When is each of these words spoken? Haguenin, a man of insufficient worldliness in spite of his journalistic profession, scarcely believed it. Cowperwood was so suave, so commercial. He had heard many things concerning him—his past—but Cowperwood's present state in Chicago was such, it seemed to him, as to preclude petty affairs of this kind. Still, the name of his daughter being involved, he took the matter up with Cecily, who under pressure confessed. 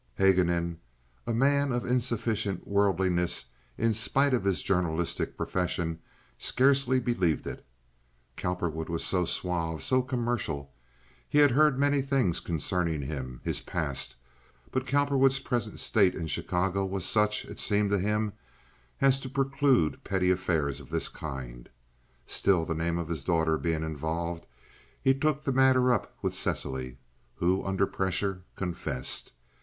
Haguenin, 0.17 0.79
a 1.27 1.31
man 1.31 1.71
of 1.71 1.85
insufficient 1.85 2.67
worldliness 2.67 3.45
in 3.77 3.93
spite 3.93 4.33
of 4.33 4.45
his 4.45 4.63
journalistic 4.63 5.37
profession, 5.37 5.99
scarcely 6.39 6.99
believed 6.99 7.45
it. 7.45 7.63
Cowperwood 8.35 8.89
was 8.89 9.05
so 9.05 9.25
suave, 9.25 9.83
so 9.83 10.01
commercial. 10.01 10.73
He 11.29 11.37
had 11.37 11.51
heard 11.51 11.77
many 11.77 12.01
things 12.01 12.39
concerning 12.39 13.03
him—his 13.03 13.61
past—but 13.61 14.87
Cowperwood's 14.87 15.37
present 15.37 15.79
state 15.79 16.15
in 16.15 16.25
Chicago 16.25 16.83
was 16.83 17.05
such, 17.05 17.45
it 17.45 17.59
seemed 17.59 17.91
to 17.91 17.99
him, 17.99 18.33
as 19.01 19.19
to 19.19 19.29
preclude 19.29 20.03
petty 20.03 20.31
affairs 20.31 20.79
of 20.79 20.89
this 20.89 21.09
kind. 21.09 21.69
Still, 22.25 22.65
the 22.65 22.73
name 22.73 22.97
of 22.97 23.07
his 23.07 23.23
daughter 23.23 23.55
being 23.59 23.83
involved, 23.83 24.47
he 24.99 25.13
took 25.13 25.43
the 25.43 25.51
matter 25.51 25.93
up 25.93 26.11
with 26.23 26.33
Cecily, 26.33 26.97
who 27.35 27.63
under 27.63 27.85
pressure 27.85 28.41
confessed. 28.55 29.33